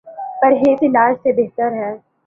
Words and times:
پرہیز 0.41 0.79
علاج 0.83 1.13
سے 1.23 1.31
بہتر 1.37 1.71
ہے۔ 1.73 1.91